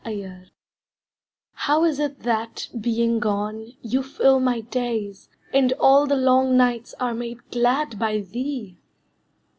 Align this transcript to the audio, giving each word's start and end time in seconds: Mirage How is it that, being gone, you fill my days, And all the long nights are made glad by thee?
Mirage 0.03 0.49
How 1.53 1.83
is 1.83 1.99
it 1.99 2.21
that, 2.21 2.69
being 2.81 3.19
gone, 3.19 3.73
you 3.83 4.01
fill 4.01 4.39
my 4.39 4.61
days, 4.61 5.29
And 5.53 5.73
all 5.73 6.07
the 6.07 6.15
long 6.17 6.57
nights 6.57 6.95
are 6.99 7.13
made 7.13 7.51
glad 7.51 7.99
by 7.99 8.21
thee? 8.21 8.79